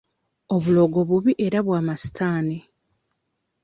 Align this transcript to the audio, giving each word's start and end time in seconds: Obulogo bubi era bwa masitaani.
Obulogo 0.55 0.99
bubi 1.09 1.33
era 1.45 1.59
bwa 1.65 1.79
masitaani. 1.87 2.57